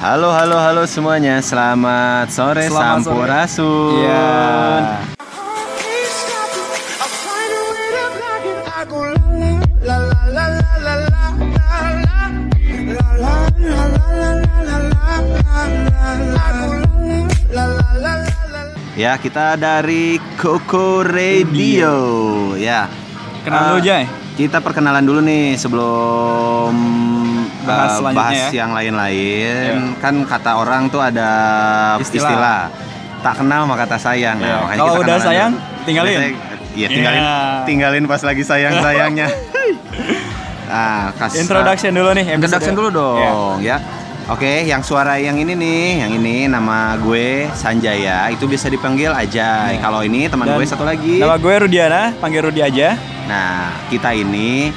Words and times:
Halo, 0.00 0.32
halo, 0.32 0.56
halo 0.56 0.88
semuanya. 0.88 1.44
Selamat 1.44 2.32
sore 2.32 2.72
Selamat 2.72 3.04
Sampurasun. 3.04 4.00
Iya. 4.00 4.32
Ya, 18.96 19.12
kita 19.20 19.60
dari 19.60 20.16
Koko 20.40 21.04
Radio. 21.04 21.92
Iya. 22.56 22.88
Ya. 22.88 23.44
Kenal 23.44 23.60
uh, 23.60 23.60
eh, 23.60 23.68
dulu, 23.68 23.80
Jay. 23.84 24.04
Kita 24.40 24.64
perkenalan 24.64 25.04
dulu 25.04 25.20
nih 25.20 25.60
sebelum 25.60 26.72
Bahas 27.62 27.90
selanjutnya 27.96 28.22
bahas 28.22 28.42
ya. 28.46 28.48
yang 28.56 28.70
lain-lain. 28.70 29.74
Kan 29.98 30.14
kata 30.24 30.50
orang 30.54 30.88
tuh 30.88 30.98
ada 30.98 31.30
Istilah. 31.96 32.30
istilah, 32.30 32.60
tak 33.20 33.34
kenal 33.36 33.62
maka 33.64 33.84
tak 33.86 34.00
sayang. 34.00 34.38
Iya. 34.38 34.56
makanya 34.58 34.78
Kalau 34.78 34.90
kita 34.90 35.02
udah 35.02 35.16
sayang, 35.18 35.52
dulu. 35.52 35.84
tinggalin. 35.84 36.10
Udah 36.10 36.22
sayang, 36.22 36.36
Iya, 36.70 36.86
tinggalin. 36.88 37.20
Iya. 37.20 37.38
Tinggalin 37.64 38.04
pas 38.06 38.22
lagi 38.22 38.42
sayang-sayangnya. 38.42 39.26
ah, 40.70 41.10
kas, 41.12 41.32
Introduction 41.36 41.92
dulu 41.92 42.10
nih. 42.12 42.24
episode. 42.26 42.36
Introduction 42.38 42.74
dulu 42.74 42.88
Iya. 42.88 42.96
dong 42.96 43.58
ya. 43.60 43.78
Oke, 44.30 44.62
yang 44.62 44.78
suara 44.80 45.18
yang 45.18 45.34
ini 45.34 45.58
nih, 45.58 46.06
yang 46.06 46.12
ini 46.14 46.46
nama 46.46 46.94
gue 46.94 47.50
Sanjaya, 47.50 48.30
itu 48.30 48.46
bisa 48.46 48.70
dipanggil 48.70 49.10
Ajay. 49.10 49.74
Iya. 49.74 49.82
Kalau 49.82 50.00
ini 50.00 50.30
teman 50.30 50.46
Dan 50.46 50.54
gue 50.54 50.64
satu 50.64 50.86
lagi. 50.86 51.18
Nama 51.18 51.34
gue 51.34 51.54
Rudiana, 51.58 52.02
panggil 52.14 52.40
Rudi 52.40 52.62
aja. 52.62 52.94
Nah, 53.26 53.74
kita 53.90 54.14
ini 54.14 54.70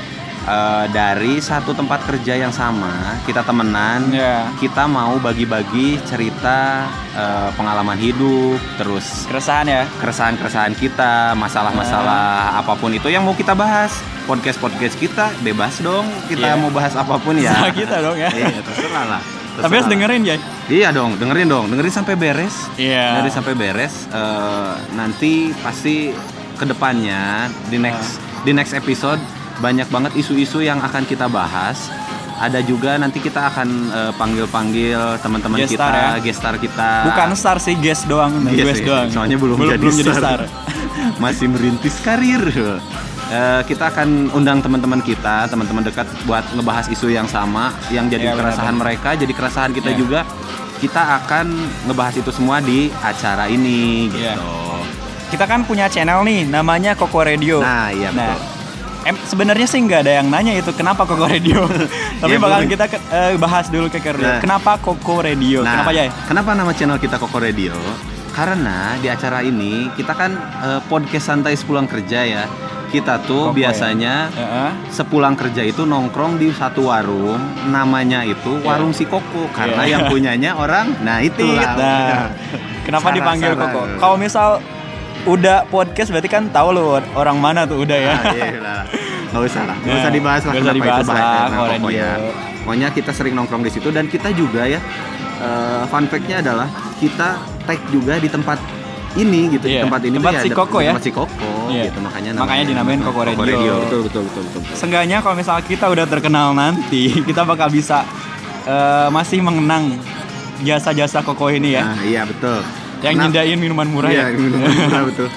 eh, 0.44 0.86
dari 0.90 1.40
satu 1.40 1.72
tempat 1.72 2.04
kerja 2.04 2.36
yang 2.36 2.52
sama, 2.52 2.92
kita 3.24 3.42
temenan. 3.42 4.10
Ya. 4.10 4.48
Kita 4.56 4.86
mau 4.86 5.16
bagi-bagi 5.18 6.00
cerita 6.04 6.88
eh, 7.12 7.50
pengalaman 7.54 7.96
hidup, 7.96 8.58
terus 8.76 9.24
Keresahan 9.26 9.66
ya. 9.66 9.84
keresahan-keresahan 9.98 10.74
kita, 10.74 11.34
masalah-masalah 11.34 12.58
apa 12.58 12.74
pun 12.74 12.90
itu 12.90 13.08
yang 13.08 13.22
mau 13.22 13.34
kita 13.34 13.54
bahas. 13.54 13.94
Podcast-podcast 14.24 14.96
kita 14.96 15.36
bebas 15.42 15.80
dong. 15.80 16.08
Kita 16.26 16.48
Iya. 16.50 16.56
mau 16.56 16.70
bahas 16.70 16.96
apa 16.96 17.18
pun 17.18 17.36
ya. 17.36 17.52
Terserah 17.52 17.74
kita 17.76 17.96
dong 18.00 18.16
ya. 18.16 18.30
Iya, 18.32 18.62
terserah 18.62 19.06
lah. 19.10 19.22
Tapi 19.54 19.70
harus 19.70 19.86
Terserah. 19.86 19.92
dengerin 19.92 20.22
ya. 20.24 20.36
Iya 20.66 20.88
dong, 20.90 21.12
dengerin 21.20 21.46
dong, 21.46 21.66
dengerin 21.68 21.92
sampai 21.94 22.16
beres. 22.16 22.56
Iya. 22.74 23.20
Dengerin 23.20 23.34
sampai 23.36 23.54
beres. 23.54 24.08
Eh, 24.10 24.74
nanti 24.94 25.52
pasti 25.60 26.16
ke 26.54 26.64
depannya 26.64 27.46
di 27.68 27.78
next 27.78 28.16
Nah. 28.16 28.42
di 28.42 28.52
next 28.52 28.74
episode 28.74 29.20
banyak 29.60 29.88
banget 29.90 30.12
isu-isu 30.16 30.62
yang 30.62 30.80
akan 30.80 31.04
kita 31.04 31.28
bahas. 31.28 31.90
Ada 32.34 32.60
juga 32.60 32.98
nanti 32.98 33.22
kita 33.22 33.48
akan 33.48 33.68
eh, 33.94 34.12
panggil-panggil 34.18 35.22
teman-teman 35.22 35.64
kita, 35.64 35.78
star 35.78 35.94
ya. 35.94 36.10
guest 36.20 36.40
star 36.42 36.56
kita. 36.58 36.90
Bukan 37.08 37.30
star 37.38 37.58
sih, 37.62 37.76
guest 37.78 38.10
doang. 38.10 38.34
Iya 38.50 38.64
guest 38.66 38.84
doang. 38.84 39.08
Soalnya 39.08 39.38
belum, 39.38 39.56
belum, 39.56 39.72
jadi, 39.78 39.80
belum 39.80 39.96
jadi 40.02 40.12
star. 40.12 40.22
star. 40.22 40.40
Masih 41.24 41.48
merintis 41.48 41.96
karir. 42.02 42.42
Eh, 43.32 43.62
kita 43.66 43.90
akan 43.90 44.34
undang 44.36 44.60
teman-teman 44.60 45.00
kita, 45.00 45.48
teman-teman 45.48 45.82
dekat 45.82 46.06
buat 46.28 46.44
ngebahas 46.54 46.92
isu 46.92 47.08
yang 47.10 47.26
sama, 47.26 47.72
yang 47.90 48.06
jadi 48.06 48.30
Iya, 48.30 48.36
keresahan 48.36 48.76
benar-benar. 48.76 48.82
mereka, 48.82 49.10
jadi 49.16 49.34
keresahan 49.34 49.72
kita 49.72 49.90
Iya. 49.90 49.98
juga. 49.98 50.20
Kita 50.78 51.02
akan 51.24 51.46
ngebahas 51.88 52.16
itu 52.20 52.30
semua 52.30 52.60
di 52.60 52.92
acara 53.00 53.48
ini, 53.48 54.12
gitu. 54.12 54.20
Iya. 54.20 54.36
Kita 55.32 55.48
kan 55.48 55.64
punya 55.64 55.88
channel 55.88 56.22
nih, 56.22 56.46
namanya 56.46 56.94
Koko 56.94 57.24
Radio. 57.24 57.64
Nah, 57.64 57.90
iya 57.90 58.12
betul. 58.12 58.38
Em 59.04 59.16
sebenarnya 59.24 59.68
sih 59.68 59.80
nggak 59.80 60.00
ada 60.02 60.14
yang 60.18 60.28
nanya 60.28 60.56
itu 60.56 60.72
kenapa 60.72 61.04
Koko 61.04 61.26
Radio. 61.26 61.68
Tapi 62.24 62.30
Iya, 62.30 62.40
bakalan 62.40 62.68
kita 62.68 62.86
ke- 62.88 63.04
eh, 63.10 63.36
bahas 63.36 63.68
dulu 63.68 63.88
ke 63.88 63.98
Koko 63.98 64.16
Radio. 64.16 64.30
Nah. 64.30 64.40
Kenapa 64.40 64.72
Koko 64.78 65.14
Radio? 65.20 65.60
Nah, 65.62 65.72
Kenapa 65.76 65.92
ya? 65.92 66.04
Kenapa 66.24 66.50
nama 66.54 66.72
channel 66.72 66.98
kita 66.98 67.16
Koko 67.18 67.38
Radio? 67.38 67.76
Karena 68.30 68.98
di 68.98 69.08
acara 69.08 69.40
ini 69.42 69.92
kita 69.94 70.12
kan 70.12 70.32
eh, 70.34 70.80
podcast 70.84 71.26
santai 71.28 71.54
sepulang 71.54 71.86
kerja 71.86 72.20
ya. 72.24 72.44
Kita 72.90 73.18
tuh 73.20 73.50
Koko 73.50 73.58
ya? 73.58 73.74
biasanya 73.74 74.14
Heeh. 74.30 74.70
sepulang 74.88 75.34
kerja 75.34 75.62
itu 75.62 75.82
nongkrong 75.82 76.38
di 76.38 76.50
satu 76.50 76.88
warung 76.88 77.42
namanya 77.68 78.22
itu 78.22 78.62
warung 78.62 78.94
si 78.94 79.04
Koko 79.04 79.50
karena 79.50 79.82
Iya. 79.82 79.92
yang 79.92 80.02
punyanya 80.08 80.52
orang 80.54 80.94
nah 81.02 81.18
itulah 81.26 81.74
Nah, 81.74 82.30
kenapa 82.86 83.10
Salah, 83.10 83.18
dipanggil 83.18 83.52
salah. 83.52 83.62
Koko? 83.66 83.82
Kalau 83.98 84.16
misal 84.16 84.48
udah 85.26 85.64
podcast 85.68 86.10
berarti 86.10 86.28
kan 86.28 86.44
tahu 86.48 86.70
lo 86.72 86.84
orang 87.14 87.38
mana 87.38 87.64
tuh 87.64 87.80
udah 87.80 87.96
ya. 87.96 88.14
Nah, 88.14 88.34
iya 88.34 88.60
lah. 88.60 88.82
Nggak 89.30 89.44
usah 89.44 89.64
lah, 89.64 89.76
nggak 89.76 89.90
Nah, 89.90 90.00
usah 90.00 90.12
dibahas 90.12 90.42
lah 90.42 90.52
usah 90.52 90.62
kenapa 90.62 90.78
dibahas 90.78 91.00
itu 91.00 91.10
bahaya. 91.10 91.24
lah, 91.24 91.34
Nah, 91.34 91.58
Koko 91.58 91.74
pokoknya, 91.80 92.10
pokoknya 92.62 92.88
kita 92.92 93.12
sering 93.12 93.34
nongkrong 93.34 93.64
di 93.64 93.72
situ 93.72 93.90
dan 93.90 94.06
kita 94.06 94.30
juga 94.32 94.62
ya 94.64 94.80
eh, 95.36 95.84
fun 95.88 96.06
fact-nya 96.06 96.38
adalah 96.40 96.68
kita 96.98 97.30
tag 97.64 97.80
juga 97.90 98.16
di 98.16 98.28
tempat 98.28 98.60
ini 99.14 99.46
gitu, 99.50 99.66
Iya, 99.68 99.86
tempat 99.86 100.02
ini 100.04 100.16
tempat 100.16 100.32
tuh 100.32 100.40
si 100.40 100.50
ada- 100.50 100.58
Koko 100.58 100.78
ya? 100.80 100.92
Tempat 100.92 101.04
si 101.04 101.12
Koko 101.12 101.50
Iya. 101.68 101.84
gitu 101.86 102.00
makanya 102.00 102.30
Makanya 102.36 102.64
dinamain 102.66 103.00
Koko 103.00 103.20
Radio. 103.24 103.74
Betul 103.80 104.00
betul 104.04 104.22
betul 104.24 104.42
betul. 104.44 104.60
betul. 104.60 104.76
Seenggaknya 104.76 105.18
kalau 105.20 105.36
misal 105.36 105.58
kita 105.62 105.86
udah 105.88 106.06
terkenal 106.06 106.52
nanti, 106.52 107.02
kita 107.30 107.42
bakal 107.44 107.70
bisa 107.70 108.06
eh, 108.64 109.08
masih 109.10 109.40
mengenang 109.40 109.98
jasa-jasa 110.62 111.22
Koko 111.22 111.48
ini 111.48 111.74
ya. 111.74 111.84
Nah, 111.86 112.00
iya 112.02 112.22
betul. 112.24 112.62
Yang 113.04 113.14
nyindain 113.20 113.56
minuman 113.56 113.86
murah 113.86 114.10
Iya, 114.10 114.26
ya. 114.26 114.36
minuman 114.36 114.72
murah 114.82 115.04
betul. 115.06 115.30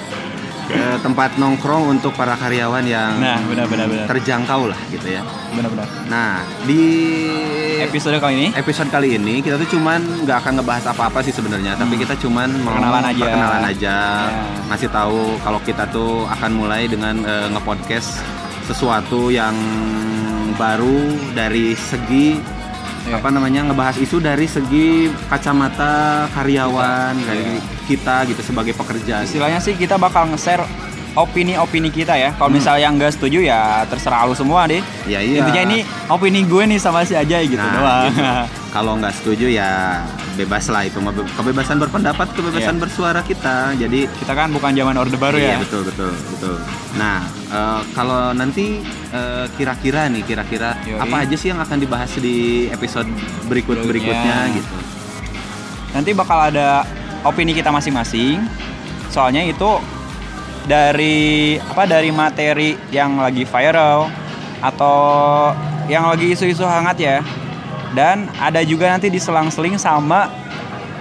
Tempat 0.99 1.39
nongkrong 1.39 1.85
untuk 1.89 2.11
para 2.13 2.35
karyawan 2.35 2.83
yang 2.83 3.19
Nah, 3.19 3.39
benar, 3.41 3.67
benar, 3.67 3.87
benar. 3.87 4.07
terjangkau 4.07 4.67
lah 4.67 4.79
gitu 4.89 5.07
ya. 5.09 5.23
Benar-benar. 5.51 5.87
Nah, 6.07 6.43
di 6.65 6.83
Episode 7.77 8.17
kali 8.17 8.35
ini 8.35 8.49
episode 8.53 8.89
kali 8.89 9.15
ini 9.15 9.39
kita 9.39 9.55
tuh 9.57 9.69
cuman 9.69 10.01
nggak 10.25 10.39
akan 10.39 10.53
ngebahas 10.59 10.85
apa-apa 10.91 11.21
sih 11.21 11.31
sebenarnya, 11.31 11.77
tapi 11.77 11.95
kita 11.95 12.17
cuman 12.17 12.49
mau 12.59 12.73
Hmm. 12.73 12.83
Perkenalan 12.83 13.05
aja. 13.07 13.21
perkenalan 13.21 13.65
aja, 13.65 13.97
Ya. 14.27 14.45
ngasih 14.67 14.91
tahu 14.91 15.21
kalau 15.39 15.61
kita 15.61 15.85
tuh 15.87 16.25
akan 16.27 16.51
mulai 16.57 16.89
dengan 16.89 17.21
eh, 17.21 17.47
ngepodcast 17.49 18.25
sesuatu 18.65 19.29
yang 19.29 19.53
baru 20.53 21.05
dari 21.31 21.77
segi 21.77 22.41
Ya. 23.07 23.23
apa 23.23 23.31
namanya 23.31 23.71
ngebahas 23.71 24.03
isu 24.03 24.19
dari 24.19 24.51
segi 24.51 25.07
kacamata 25.31 26.27
karyawan 26.35 27.15
dari 27.23 27.63
kita 27.87 28.27
gitu 28.27 28.43
sebagai 28.43 28.75
pekerja. 28.75 29.23
istilahnya 29.23 29.63
sih 29.63 29.79
kita 29.79 29.95
bakal 29.95 30.27
nge-share 30.35 30.67
opini-opini 31.17 31.89
kita 31.89 32.13
ya. 32.15 32.31
Kalau 32.31 32.47
Hmm. 32.47 32.57
misalnya 32.57 32.83
yang 32.83 32.95
nggak 32.95 33.11
setuju 33.11 33.41
ya 33.43 33.61
terserah 33.85 34.23
lu 34.23 34.33
semua 34.33 34.65
deh. 34.65 34.85
Ya 35.05 35.19
iya. 35.19 35.41
Intinya 35.41 35.63
ini 35.65 35.79
opini 36.07 36.45
gue 36.45 36.63
nih 36.67 36.77
sama 36.77 37.03
si 37.03 37.13
Ajay 37.13 37.49
gitu 37.49 37.59
Nah, 37.59 37.73
doang. 37.73 38.05
gitu. 38.07 38.23
Kalau 38.77 38.93
nggak 38.95 39.15
setuju 39.15 39.49
ya 39.49 40.05
bebas 40.37 40.69
lah 40.69 40.85
itu 40.85 41.01
kebebasan 41.33 41.81
berpendapat, 41.81 42.29
kebebasan 42.31 42.77
Iya. 42.77 42.83
bersuara 42.83 43.21
kita. 43.21 43.73
Jadi 43.75 44.05
kita 44.13 44.33
kan 44.33 44.53
bukan 44.53 44.71
zaman 44.71 44.93
orde 44.95 45.17
baru 45.17 45.41
iya, 45.41 45.57
ya. 45.57 45.59
betul 45.59 45.81
betul 45.83 46.13
betul. 46.13 46.57
Nah 46.95 47.25
eh, 47.49 47.81
kalau 47.91 48.31
nanti 48.31 48.85
eh, 49.11 49.47
kira-kira 49.57 50.07
nih 50.07 50.21
kira-kira 50.23 50.77
Yoi. 50.85 51.01
apa 51.01 51.17
aja 51.19 51.35
sih 51.35 51.49
yang 51.49 51.59
akan 51.59 51.81
dibahas 51.81 52.13
di 52.15 52.69
episode 52.69 53.09
berikut 53.47 53.81
berikutnya 53.81 54.45
Berikutnya. 54.45 54.61
gitu. 54.61 54.77
Nanti 55.91 56.11
bakal 56.13 56.39
ada 56.47 56.85
opini 57.23 57.57
kita 57.57 57.73
masing-masing. 57.73 58.45
Soalnya 59.09 59.41
itu 59.41 59.81
dari 60.67 61.57
apa 61.63 61.87
dari 61.87 62.11
materi 62.11 62.75
yang 62.91 63.23
lagi 63.23 63.47
viral 63.47 64.11
atau 64.61 64.99
yang 65.87 66.11
lagi 66.11 66.35
isu-isu 66.35 66.67
hangat 66.67 66.99
ya. 66.99 67.19
Dan 67.95 68.29
ada 68.37 68.61
juga 68.67 68.93
nanti 68.93 69.09
diselang-seling 69.09 69.81
sama 69.81 70.29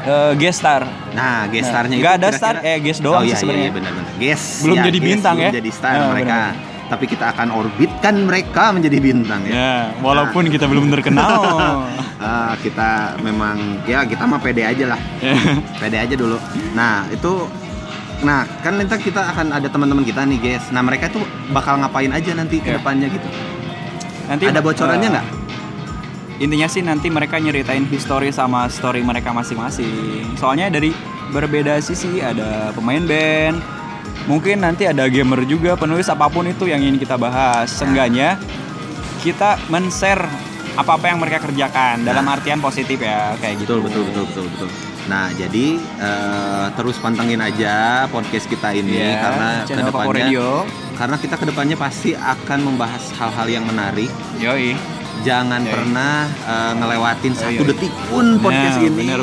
eh, 0.06 0.32
guest 0.38 0.64
star. 0.64 0.86
Nah, 1.12 1.50
guest 1.50 1.68
starnya 1.68 1.98
itu 1.98 2.04
Nggak 2.06 2.16
ada 2.22 2.30
star, 2.32 2.56
eh, 2.62 2.78
guest 2.80 3.02
doang 3.04 3.26
oh, 3.26 3.28
sih 3.28 3.34
iya, 3.34 3.42
sebenarnya. 3.42 3.70
Iya. 3.74 4.14
Guest. 4.16 4.46
Belum 4.64 4.78
ya, 4.80 4.84
jadi 4.88 5.00
guest, 5.02 5.10
bintang 5.10 5.36
belum 5.36 5.50
ya. 5.50 5.52
jadi 5.60 5.72
star 5.74 5.94
Nah, 5.98 6.08
mereka. 6.14 6.40
Tapi 6.86 7.06
kita 7.10 7.26
akan 7.34 7.48
orbitkan 7.50 8.16
mereka 8.30 8.64
menjadi 8.70 8.98
bintang 9.02 9.42
ya. 9.50 9.54
Ya, 9.58 9.74
walaupun 10.06 10.48
kita 10.54 10.70
belum 10.70 10.94
terkenal. 10.94 11.34
Ah, 12.16 12.58
kita 12.58 13.20
memang 13.22 13.86
ya 13.86 14.02
kita 14.02 14.26
mah 14.26 14.42
pede 14.42 14.66
aja 14.66 14.96
lah. 14.96 15.00
pede 15.84 16.00
aja 16.00 16.16
dulu. 16.16 16.40
Nah, 16.74 17.06
itu 17.12 17.46
Nah, 18.24 18.48
kan 18.64 18.80
nanti 18.80 18.96
kita 19.02 19.22
akan 19.36 19.52
ada 19.52 19.68
teman-teman 19.68 20.06
kita 20.08 20.24
nih, 20.24 20.40
guys. 20.40 20.72
Nah, 20.72 20.80
mereka 20.80 21.12
tuh 21.12 21.22
bakal 21.52 21.82
ngapain 21.82 22.10
aja 22.14 22.32
nanti 22.32 22.64
ke 22.64 22.72
Iya. 22.72 22.80
depannya 22.80 23.10
gitu. 23.12 23.28
nanti 24.26 24.50
ada 24.50 24.58
bocorannya 24.58 25.06
eh, 25.06 25.14
nggak? 25.14 25.28
Intinya 26.42 26.66
sih 26.66 26.82
nanti 26.82 27.14
mereka 27.14 27.38
nyeritain 27.38 27.86
history 27.86 28.34
sama 28.34 28.66
story 28.74 29.06
mereka 29.06 29.30
masing-masing. 29.30 30.34
Soalnya 30.34 30.74
dari 30.74 30.90
berbeda 31.30 31.78
sisi 31.78 32.26
ada 32.26 32.74
pemain 32.74 33.06
band, 33.06 33.62
mungkin 34.26 34.66
nanti 34.66 34.90
ada 34.90 35.06
gamer 35.06 35.46
juga, 35.46 35.78
penulis 35.78 36.10
apa 36.10 36.26
pun 36.26 36.50
itu 36.50 36.66
yang 36.66 36.82
ingin 36.82 36.98
kita 36.98 37.22
bahas. 37.22 37.70
Seenggaknya 37.70 38.42
kita 39.22 39.62
men-share 39.70 40.26
apa-apa 40.76 41.06
yang 41.08 41.20
mereka 41.20 41.40
kerjakan 41.42 42.04
dalam 42.04 42.26
artian 42.26 42.60
positif 42.60 43.00
ya 43.00 43.34
kayak 43.38 43.60
gitu. 43.60 43.80
Betul, 43.80 44.04
betul, 44.04 44.04
betul, 44.06 44.24
betul, 44.26 44.46
betul. 44.52 44.70
Nah, 45.06 45.30
jadi 45.32 45.66
eh, 45.78 46.66
terus 46.74 46.98
pantengin 46.98 47.38
aja 47.38 48.06
podcast 48.10 48.46
kita 48.46 48.74
ini 48.74 48.98
Iya, 48.98 49.22
karena 49.22 49.48
ke 49.62 49.82
depannya 49.86 50.26
karena 50.96 51.16
kita 51.22 51.36
ke 51.38 51.46
depannya 51.46 51.78
pasti 51.78 52.12
akan 52.12 52.60
membahas 52.64 53.14
hal-hal 53.14 53.48
yang 53.48 53.64
menarik 53.64 54.10
Yoi. 54.36 54.74
jangan 55.22 55.62
iya. 55.62 55.70
pernah 55.70 56.16
eh, 56.26 56.74
ngelewatin 56.74 57.34
Oh, 57.34 57.40
satu 57.40 57.64
detik 57.64 57.94
pun 58.10 58.42
podcast 58.42 58.78
Nah, 58.78 58.88
ini 58.88 58.98
bener. 59.06 59.22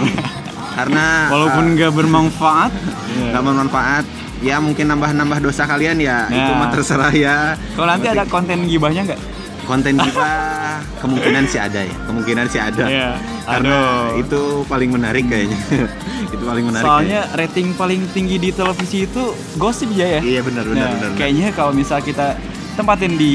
karena 0.73 1.07
Walaupun 1.35 1.65
eh, 1.67 1.73
nggak 1.75 1.93
bermanfaat. 1.93 2.73
nggak 3.29 3.43
bermanfaat 3.43 4.05
ya 4.39 4.57
mungkin 4.59 4.87
nambah-nambah 4.87 5.39
dosa 5.43 5.67
kalian 5.67 5.99
ya 5.99 6.27
Nah. 6.27 6.37
itu 6.39 6.51
mah 6.55 6.69
terserah 6.71 7.11
ya 7.11 7.59
Kalau 7.75 7.91
nanti 7.91 8.07
ada 8.07 8.23
konten 8.23 8.71
gibahnya 8.71 9.03
nggak? 9.03 9.21
Konten 9.63 9.95
kita 9.95 10.31
kemungkinan 10.99 11.45
sih 11.45 11.59
ada 11.59 11.81
ya 11.81 11.95
kemungkinan 12.05 12.47
sih 12.47 12.59
ada 12.59 12.85
Iya. 12.85 13.11
karena 13.45 13.77
Aduh. 14.11 14.21
itu 14.21 14.41
paling 14.67 14.91
menarik 14.91 15.25
kayaknya 15.25 15.59
itu 16.35 16.43
paling 16.43 16.65
menarik 16.65 16.85
Soalnya 16.85 17.21
rating 17.33 17.73
paling 17.73 18.01
tinggi 18.11 18.37
di 18.37 18.51
televisi 18.51 19.05
itu 19.05 19.23
gosip 19.57 19.89
ya 19.91 20.07
ya. 20.09 20.19
kayaknya. 20.19 20.23
iya 20.29 20.41
benar 20.41 20.65
benar 20.65 20.77
Nah, 20.79 20.91
benar 20.93 21.09
benar. 21.09 21.19
kayaknya 21.19 21.49
kalau 21.53 21.73
misal 21.73 21.99
kita 21.99 22.35
tempatin 22.73 23.15
di 23.15 23.35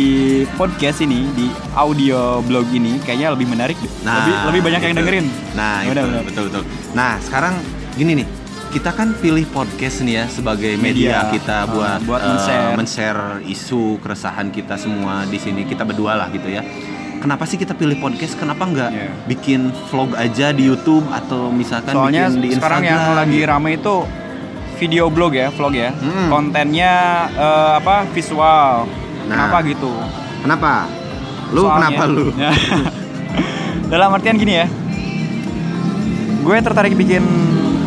podcast 0.57 0.97
ini, 0.99 1.29
di 1.31 1.45
audio 1.71 2.41
blog 2.41 2.65
ini, 2.71 2.97
kayaknya 2.99 3.29
lebih 3.29 3.45
menarik 3.45 3.77
deh. 3.77 3.91
lebih 4.01 4.33
lebih 4.49 4.61
banyak 4.65 4.81
yang 4.81 4.91
itu. 4.91 4.99
dengerin. 4.99 5.25
Nah, 5.53 5.73
itu, 5.79 5.89
Benar, 5.93 6.03
benar. 6.09 6.23
betul 6.25 6.43
betul. 6.49 6.63
Nah, 6.91 7.21
sekarang 7.21 7.53
gini 7.93 8.11
nih. 8.17 8.27
Kita 8.67 8.91
kan 8.91 9.15
pilih 9.15 9.47
podcast 9.47 9.99
nih 9.99 10.15
ya 10.15 10.25
sebagai 10.27 10.75
media, 10.75 11.23
Media. 11.23 11.33
kita 11.33 11.57
Ah, 11.57 11.65
buat 11.65 11.99
buat 12.03 12.19
eh, 12.19 12.27
men-share. 12.29 12.69
men-share 12.75 13.21
isu 13.43 13.97
keresahan 13.97 14.47
kita 14.49 14.75
semua 14.75 15.23
di 15.23 15.37
sini 15.37 15.63
kita 15.63 15.81
berdua 15.81 16.13
lah 16.15 16.27
gitu 16.29 16.45
ya. 16.47 16.61
Kenapa 17.17 17.43
sih 17.43 17.57
kita 17.57 17.73
pilih 17.73 17.97
podcast? 17.97 18.37
Kenapa 18.37 18.63
nggak 18.63 18.91
Iya. 18.91 19.09
bikin 19.25 19.61
vlog 19.89 20.13
aja 20.13 20.51
di 20.51 20.67
YouTube 20.67 21.07
atau 21.09 21.49
misalkan 21.49 21.89
Soalnya 21.91 22.29
bikin 22.29 22.37
di 22.39 22.49
sekarang 22.53 22.81
yang 22.83 22.93
Instagram 22.93 23.17
lagi 23.17 23.39
rame 23.41 23.69
itu 23.73 23.95
video 24.77 25.03
blog 25.09 25.33
ya, 25.33 25.47
vlog 25.49 25.73
ya. 25.73 25.89
Hmm. 25.91 26.27
Kontennya 26.29 26.93
eh, 27.33 27.71
apa? 27.77 28.05
Visual. 28.11 28.85
Nah. 29.25 29.33
Kenapa 29.33 29.57
gitu? 29.65 29.91
Kenapa? 30.39 30.73
Lu 31.49 31.61
Soalnya- 31.65 31.89
kenapa 31.89 32.03
lu? 32.05 32.25
Dalam 33.91 34.09
artian 34.13 34.37
gini 34.37 34.53
ya. 34.53 34.67
Gue 36.39 36.61
tertarik 36.61 36.93
bikin 36.93 37.23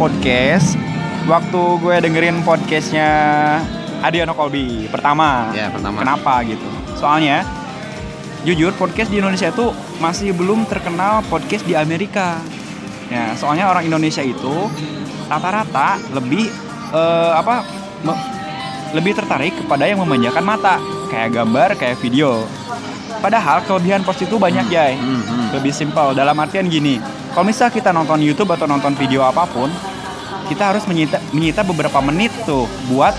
podcast 0.00 0.80
waktu 1.28 1.60
gue 1.84 1.94
dengerin 2.08 2.40
podcastnya 2.40 3.10
Adriano 4.00 4.32
Colby 4.32 4.88
pertama. 4.88 5.52
Ya, 5.52 5.68
pertama. 5.68 6.00
Kenapa 6.00 6.40
gitu? 6.48 6.64
Soalnya 6.96 7.44
jujur 8.48 8.72
podcast 8.80 9.12
di 9.12 9.20
Indonesia 9.20 9.52
itu 9.52 9.68
masih 10.00 10.32
belum 10.32 10.64
terkenal 10.64 11.20
podcast 11.28 11.68
di 11.68 11.76
Amerika. 11.76 12.40
Ya, 13.12 13.36
soalnya 13.36 13.68
orang 13.68 13.84
Indonesia 13.84 14.24
itu 14.24 14.72
rata-rata 15.28 16.00
lebih 16.16 16.48
eh, 16.96 17.32
apa? 17.36 17.60
me- 18.00 18.24
lebih 18.96 19.12
tertarik 19.20 19.52
kepada 19.52 19.84
yang 19.84 20.00
memanjakan 20.00 20.42
mata, 20.42 20.80
kayak 21.12 21.36
gambar, 21.36 21.76
kayak 21.76 22.00
video. 22.00 22.48
Padahal 23.20 23.60
kelebihan 23.68 24.00
post 24.00 24.24
itu 24.24 24.40
banyak, 24.40 24.64
Jay. 24.72 24.96
Hmm, 24.96 25.20
hmm. 25.20 25.46
Lebih 25.60 25.76
simpel 25.76 26.16
dalam 26.16 26.34
artian 26.40 26.66
gini. 26.72 26.96
Kalau 27.30 27.46
misal 27.46 27.70
kita 27.70 27.94
nonton 27.94 28.18
YouTube 28.18 28.50
atau 28.50 28.66
nonton 28.66 28.96
video 28.98 29.22
apa 29.22 29.46
pun, 29.46 29.70
kita 30.50 30.74
harus 30.74 30.82
menyita, 30.90 31.22
menyita 31.30 31.62
beberapa 31.62 32.02
menit 32.02 32.34
tuh 32.42 32.66
buat 32.90 33.14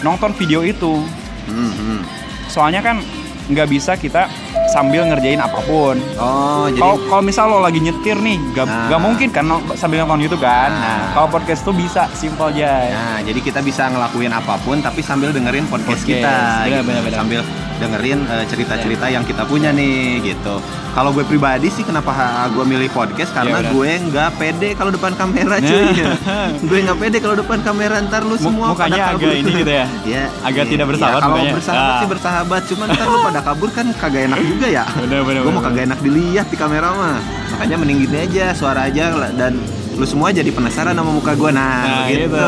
nonton 0.00 0.32
video 0.32 0.64
itu. 0.64 1.04
Hmm, 1.44 1.72
hmm. 1.76 2.00
Soalnya 2.48 2.80
kan 2.80 3.04
nggak 3.52 3.68
bisa 3.68 4.00
kita 4.00 4.32
sambil 4.66 5.04
ngerjain 5.04 5.38
apa 5.38 5.58
pun. 5.60 5.96
Oh, 6.16 6.66
jadi 6.66 6.78
Kalau 6.78 6.96
kalau 7.02 7.22
misal 7.22 7.44
lo 7.46 7.58
lagi 7.58 7.78
nyetir 7.78 8.16
nih, 8.16 8.36
gak, 8.52 8.64
Nah. 8.64 8.86
gak 8.88 9.00
mungkin 9.00 9.28
kan 9.28 9.44
sambil 9.74 10.02
nonton 10.02 10.20
YouTube 10.20 10.40
kan. 10.40 10.70
Nah. 10.70 10.80
Nah, 10.80 11.00
kalau 11.12 11.28
podcast 11.28 11.60
tuh 11.62 11.72
bisa 11.72 12.06
simple 12.12 12.50
aja. 12.50 12.88
Nah, 12.88 13.18
jadi 13.20 13.38
kita 13.38 13.60
bisa 13.60 13.86
ngelakuin 13.86 14.30
apa 14.30 14.56
pun 14.58 14.78
tapi 14.78 15.00
sambil 15.00 15.30
dengerin 15.30 15.64
podcast, 15.64 16.00
Podcast. 16.00 16.06
kita, 16.06 16.36
Benar, 16.62 16.66
gitu. 16.66 16.84
benar, 16.84 17.02
benar. 17.02 17.18
sambil 17.18 17.40
dengerin 17.78 18.18
eh, 18.26 18.44
cerita-cerita 18.44 19.06
yang 19.06 19.22
kita 19.22 19.42
punya 19.44 19.70
nih, 19.70 20.18
gitu. 20.20 20.58
Kalau 20.90 21.14
gue 21.14 21.22
pribadi 21.22 21.70
sih 21.70 21.80
kenapa 21.80 22.10
gue 22.50 22.64
milih 22.64 22.90
podcast 22.90 23.30
karena 23.30 23.54
Iya, 23.54 23.62
benar. 23.62 23.72
gue 23.72 23.90
nggak 24.04 24.30
pede 24.34 24.68
kalau 24.74 24.90
depan 24.90 25.12
kamera 25.14 25.56
cuy. 25.60 25.86
gue 26.68 26.78
nggak 26.80 26.98
pede 26.98 27.16
kalau 27.18 27.36
depan 27.36 27.58
kamera 27.62 28.02
ntar 28.02 28.22
lu 28.22 28.34
Mu- 28.34 28.42
semua 28.42 28.66
mukanya 28.68 28.98
pada 28.98 29.06
kabur. 29.12 29.22
agak 29.22 29.38
ini 29.38 29.50
gitu 29.54 29.72
ya? 29.72 29.86
Iya, 30.08 30.24
Agak 30.40 30.58
iya, 30.60 30.64
tidak 30.68 30.78
iya. 30.80 30.90
bersahabat 30.90 31.20
Kalau 31.20 31.30
mukanya. 31.32 31.54
bersahabat 31.54 31.86
Ah. 31.88 31.98
sih 31.98 32.08
bersahabat, 32.08 32.62
cuman 32.66 32.86
ntar 32.90 33.06
lu 33.06 33.18
pada 33.30 33.40
kabur 33.40 33.70
kan 33.70 33.86
kagak 33.94 34.22
enak 34.26 34.37
juga 34.40 34.66
ya. 34.66 34.84
Benar, 34.86 35.20
benar, 35.22 35.40
gue 35.42 35.52
mau 35.52 35.62
kagak 35.62 35.84
enak 35.86 36.00
dilihat 36.00 36.46
di 36.48 36.56
kamera 36.56 36.88
mah. 36.90 37.18
Makanya 37.52 37.76
mending 37.76 37.98
gini 38.04 38.18
aja, 38.20 38.46
suara 38.52 38.86
aja 38.86 39.04
dan 39.34 39.58
lu 39.94 40.06
semua 40.06 40.30
jadi 40.30 40.48
penasaran 40.48 40.94
sama 40.94 41.10
muka 41.10 41.34
gue 41.34 41.50
nah, 41.50 41.82
Nah, 41.82 42.06
gitu. 42.06 42.30
gitu. 42.30 42.46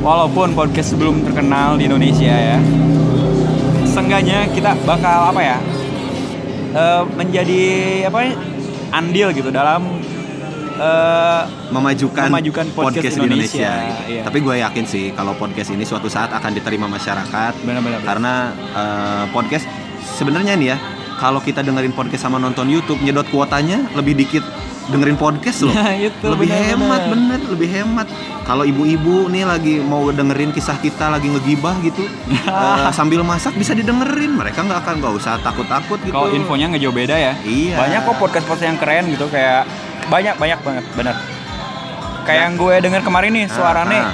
Walaupun 0.00 0.54
podcast 0.54 0.94
belum 0.94 1.22
terkenal 1.22 1.74
di 1.74 1.84
Indonesia 1.84 2.30
ya, 2.30 2.58
seenggaknya 3.84 4.48
kita 4.50 4.78
bakal 4.82 5.30
apa 5.30 5.40
ya? 5.40 5.58
eh, 6.70 7.02
menjadi 7.14 7.60
apa 8.06 8.18
ya? 8.22 8.32
Andil 8.90 9.28
gitu 9.32 9.50
dalam 9.50 9.82
eh, 10.76 11.42
memajukan, 11.70 12.26
Memajukan 12.30 12.66
podcast 12.72 13.14
di 13.14 13.26
Indonesia. 13.26 13.66
Indonesia, 13.66 13.72
gitu. 13.74 14.12
iya. 14.14 14.22
Tapi 14.24 14.38
gue 14.40 14.54
yakin 14.62 14.84
sih 14.86 15.04
kalau 15.12 15.34
podcast 15.34 15.70
ini 15.70 15.82
suatu 15.82 16.06
saat 16.06 16.30
akan 16.30 16.50
diterima 16.54 16.86
masyarakat 16.86 17.52
benar-benar 17.62 18.00
karena 18.02 18.32
eh, 18.54 19.24
podcast 19.30 19.66
sebenarnya 20.16 20.54
nih 20.54 20.68
ya 20.70 20.78
kalau 21.20 21.38
kita 21.44 21.60
dengerin 21.60 21.92
podcast 21.92 22.24
sama 22.24 22.40
nonton 22.40 22.66
YouTube 22.66 23.04
nyedot 23.04 23.28
kuotanya 23.28 23.84
lebih 23.92 24.16
dikit 24.16 24.40
dengerin 24.90 25.14
podcast 25.20 25.62
loh. 25.62 25.74
Nah, 25.80 25.94
itu 25.94 26.26
lebih 26.26 26.48
benar-benar. 26.50 26.74
hemat 26.74 27.02
bener, 27.12 27.40
lebih 27.52 27.68
hemat. 27.70 28.06
Kalau 28.42 28.64
ibu-ibu 28.66 29.30
nih 29.30 29.44
lagi 29.46 29.78
mau 29.78 30.08
dengerin 30.10 30.50
kisah 30.50 30.80
kita 30.82 31.12
lagi 31.12 31.30
ngegibah 31.30 31.78
gitu 31.84 32.08
eh, 32.50 32.90
sambil 32.90 33.22
masak 33.22 33.54
bisa 33.54 33.76
didengerin. 33.76 34.34
Mereka 34.34 34.64
nggak 34.64 34.80
akan 34.82 34.94
nggak 34.98 35.14
usah 35.14 35.38
takut-takut 35.44 36.00
gitu. 36.02 36.10
Kalau 36.16 36.32
infonya 36.34 36.72
nggak 36.72 36.82
jauh 36.82 36.96
beda 36.96 37.14
ya. 37.14 37.32
Iya. 37.44 37.76
Banyak 37.78 38.00
kok 38.08 38.16
podcast-podcast 38.18 38.66
yang 38.66 38.78
keren 38.80 39.04
gitu 39.14 39.28
kayak 39.30 39.68
banyak 40.10 40.34
banyak 40.40 40.58
banget 40.64 40.84
bener. 40.96 41.16
Kayak 42.26 42.40
yang 42.50 42.54
gue 42.58 42.74
denger 42.82 43.02
kemarin 43.06 43.30
nih 43.32 43.44
Ah, 43.46 43.54
suarane 43.54 43.98
ah. 44.00 44.12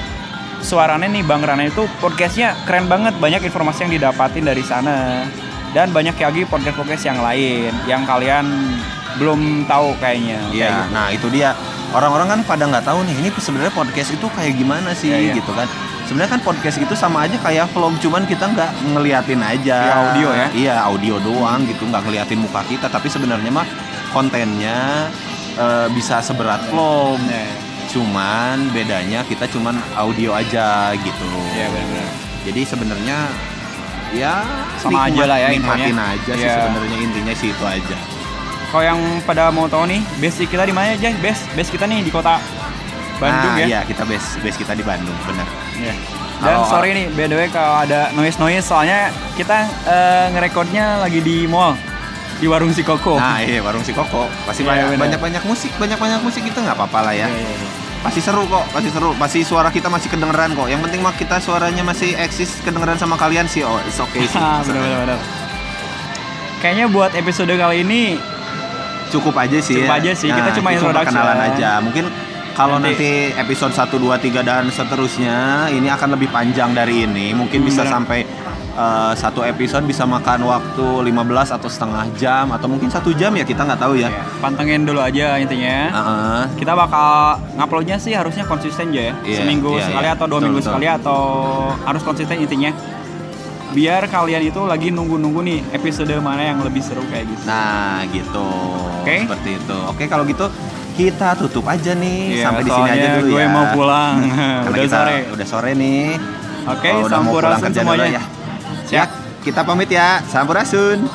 suarane 0.61 1.07
nih 1.11 1.23
Bang 1.25 1.43
Rana 1.43 1.65
itu 1.69 1.85
podcastnya 2.03 2.53
keren 2.69 2.87
banget 2.91 3.17
banyak 3.17 3.45
informasi 3.45 3.87
yang 3.89 3.93
didapatin 3.97 4.45
dari 4.45 4.63
sana 4.67 5.25
dan 5.77 5.93
banyak 5.93 6.17
lagi 6.17 6.49
podcast-podcast 6.49 7.05
yang 7.05 7.21
lain 7.21 7.69
yang 7.85 8.09
kalian 8.09 8.49
belum 9.21 9.69
tahu 9.69 9.93
kayaknya. 10.01 10.41
Kayak 10.49 10.57
Iya, 10.57 10.69
gitu. 10.73 10.83
nah 10.97 11.07
itu 11.13 11.27
dia. 11.29 11.51
Orang-orang 11.93 12.33
kan 12.33 12.41
pada 12.49 12.65
nggak 12.65 12.85
tahu 12.89 13.05
nih, 13.05 13.15
ini 13.21 13.29
sebenarnya 13.37 13.73
podcast 13.77 14.11
itu 14.17 14.27
kayak 14.33 14.57
gimana 14.57 14.97
sih 14.97 15.13
Iya, 15.13 15.21
iya. 15.21 15.35
gitu 15.37 15.53
kan. 15.53 15.69
Sebenarnya 16.09 16.33
kan 16.39 16.41
podcast 16.41 16.81
itu 16.81 16.95
sama 16.97 17.29
aja 17.29 17.37
kayak 17.45 17.69
vlog, 17.77 17.93
cuman 18.01 18.25
kita 18.25 18.49
nggak 18.57 18.71
ngeliatin 18.97 19.43
aja. 19.45 19.79
Via 19.85 19.97
audio 20.01 20.29
ya? 20.33 20.47
Iya, 20.57 20.75
audio 20.89 21.15
doang 21.21 21.69
gitu, 21.69 21.85
nggak 21.85 22.03
ngeliatin 22.09 22.41
muka 22.41 22.65
kita. 22.65 22.89
Tapi 22.89 23.13
sebenarnya 23.13 23.53
mah 23.53 23.69
kontennya 24.17 25.13
eh, 25.57 25.89
bisa 25.93 26.25
seberat 26.25 26.65
vlog. 26.73 27.21
Nah, 27.21 27.69
Cuman 27.87 28.75
bedanya 28.75 29.23
kita 29.23 29.47
cuman 29.47 29.79
audio 29.95 30.35
aja 30.35 30.91
gitu. 30.99 31.29
Iya 31.55 31.71
benar-benar. 31.71 32.11
Jadi 32.45 32.61
sebenarnya 32.67 33.19
ya 34.13 34.35
Sama 34.77 35.07
aja 35.07 35.23
lah 35.25 35.39
ya 35.39 35.49
nikmatin 35.51 35.91
infonya. 35.91 36.15
aja 36.15 36.33
sih 36.33 36.43
Iya. 36.43 36.55
sebenarnya 36.61 36.99
intinya 37.01 37.35
sih 37.35 37.49
itu 37.51 37.65
aja. 37.65 37.97
Kalau 38.67 38.85
yang 38.85 38.99
pada 39.23 39.49
mau 39.49 39.67
tahu 39.67 39.87
nih, 39.87 40.03
base 40.17 40.45
kita 40.45 40.63
di 40.63 40.71
mana 40.71 40.93
aja? 40.93 41.11
Base 41.17 41.43
base 41.53 41.71
kita 41.71 41.85
nih 41.85 42.03
di 42.03 42.11
kota 42.11 42.37
Bandung 43.17 43.49
Ah, 43.51 43.57
ya. 43.57 43.67
Iya, 43.67 43.81
kita 43.83 44.03
base 44.05 44.37
base 44.39 44.57
kita 44.57 44.73
di 44.73 44.83
Bandung, 44.83 45.17
benar. 45.23 45.49
Iya. 45.75 45.95
Dan 46.37 46.53
Kalau- 46.53 46.69
sorry 46.69 46.93
nih, 46.93 47.07
by 47.11 47.25
the 47.25 47.35
way 47.35 47.49
kalau 47.49 47.81
ada 47.81 48.13
noise 48.13 48.37
noise 48.37 48.61
soalnya 48.61 49.09
kita 49.35 49.57
eh, 49.83 50.27
ngerekodnya 50.31 51.01
lagi 51.01 51.19
di 51.21 51.47
mall 51.47 51.73
di 52.37 52.45
warung 52.45 52.69
si 52.71 52.85
Koko. 52.85 53.17
Nah, 53.17 53.41
iya 53.41 53.59
warung 53.59 53.81
si 53.81 53.91
Koko. 53.91 54.29
Pasti 54.45 54.61
Oh. 54.61 54.69
Iya, 54.69 54.85
banyak, 54.85 55.01
banyak 55.01 55.21
banyak 55.23 55.43
musik, 55.43 55.73
banyak 55.75 55.97
banyak 55.97 56.21
musik 56.21 56.43
itu 56.43 56.55
nggak 56.55 56.77
apa-apa 56.77 56.99
lah 57.03 57.15
ya. 57.17 57.25
Iya, 57.25 57.33
iya, 57.33 57.49
iya. 57.49 57.69
Pasti 57.99 58.21
seru 58.21 58.47
kok, 58.47 58.65
pasti 58.71 58.89
seru. 58.89 59.11
Pasti 59.15 59.39
suara 59.43 59.69
kita 59.69 59.87
masih 59.87 60.09
kedengeran 60.09 60.53
kok. 60.53 60.67
Yang 60.67 60.81
penting 60.85 61.01
mah 61.01 61.13
kita 61.13 61.37
suaranya 61.39 61.83
masih 61.83 62.15
eksis 62.15 62.63
kedengeran 62.63 62.95
sama 62.95 63.15
kalian 63.15 63.45
sih. 63.45 63.61
Oh, 63.61 63.79
it's 63.83 63.99
okay 63.99 64.23
sih. 64.23 64.39
Ah, 64.39 64.63
benar 64.63 64.81
benar 64.81 64.99
benar. 65.05 65.19
Kayaknya 66.57 66.87
buat 66.89 67.13
episode 67.13 67.53
kali 67.53 67.83
ini 67.83 68.03
Cukup 69.07 69.35
aja 69.37 69.59
sih. 69.59 69.79
Cukup 69.79 69.87
ya. 69.89 69.99
aja 70.03 70.11
sih, 70.13 70.29
kita 70.29 70.51
cuma 70.53 70.75
introduction. 70.75 71.15
perkenalan 71.15 71.39
aja. 71.47 71.71
Mungkin 71.79 72.05
kalau 72.53 72.83
Nanti- 72.83 73.31
nanti, 73.31 73.39
episode 73.39 73.71
1 73.71 73.95
2 73.95 74.19
3 74.19 74.43
dan 74.43 74.67
seterusnya 74.67 75.37
ini 75.69 75.87
akan 75.87 76.19
lebih 76.19 76.27
panjang 76.29 76.75
dari 76.75 77.07
ini. 77.07 77.31
Mungkin 77.31 77.63
Hmm, 77.63 77.69
bisa 77.69 77.87
benar. 77.87 77.93
sampai 77.95 78.27
eh, 78.77 79.13
satu 79.17 79.41
episode 79.41 79.83
bisa 79.83 80.05
makan 80.05 80.45
waktu 80.45 80.87
15 81.03 81.57
atau 81.57 81.67
setengah 81.67 82.05
jam 82.15 82.53
atau 82.53 82.69
mungkin 82.69 82.87
satu 82.87 83.11
jam 83.11 83.33
ya 83.33 83.43
kita 83.43 83.65
nggak 83.65 83.81
tahu 83.81 83.97
ya. 83.97 84.13
ya, 84.13 84.23
pantengin 84.39 84.85
dulu 84.85 85.01
aja 85.01 85.41
intinya. 85.41 85.79
Heeh. 85.91 86.41
Kita 86.61 86.77
bakal 86.77 87.09
nguploadnya 87.57 87.97
sih 87.97 88.13
harusnya 88.13 88.45
konsisten 88.45 88.93
aja 88.93 89.03
ya. 89.11 89.15
Iya, 89.25 89.39
Seminggu 89.43 89.75
iya, 89.75 89.85
sekali 89.89 90.07
iya. 90.07 90.15
atau 90.15 90.25
dua 90.29 90.39
Betul, 90.39 90.45
minggu 90.47 90.61
betul. 90.61 90.69
sekali 90.71 90.87
atau 90.87 91.21
harus 91.83 92.03
konsisten 92.05 92.37
intinya. 92.37 92.71
Biar 93.67 94.09
kalian 94.09 94.41
itu 94.47 94.61
lagi 94.65 94.89
nunggu-nunggu 94.89 95.41
nih 95.43 95.61
episode 95.75 96.09
mana 96.23 96.49
yang 96.49 96.63
lebih 96.65 96.81
seru 96.81 97.03
kayak 97.13 97.29
gitu. 97.29 97.45
Nah, 97.45 98.01
gitu. 98.09 98.49
Oke. 99.03 99.27
Seperti 99.27 99.51
itu. 99.59 99.77
Oke, 99.91 100.05
kalau 100.07 100.25
gitu 100.25 100.47
kita 100.97 101.37
tutup 101.37 101.69
aja 101.69 101.93
nih 101.93 102.41
Iya, 102.41 102.45
sampai 102.49 102.63
di 102.65 102.73
sini 102.73 102.89
aja 102.89 103.09
dulu 103.21 103.37
gue 103.37 103.43
ya. 103.45 103.53
mau 103.53 103.65
pulang. 103.77 104.15
Karena 104.65 104.71
Udah 104.73 104.81
kita 104.81 104.97
sore. 104.97 105.17
Udah 105.29 105.47
sore 105.47 105.71
nih. 105.77 106.05
Oke, 106.67 106.89
Oh, 106.89 107.05
udah 107.05 107.19
mau 107.21 107.33
pulang 107.37 107.61
dulu 107.61 107.75
semuanya. 107.75 108.23
Ya. 108.91 109.11
Kita 109.43 109.63
pamit 109.63 109.91
ya. 109.91 110.23
Sampurasun. 110.27 111.07